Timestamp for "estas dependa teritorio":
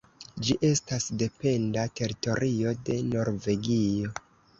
0.67-2.73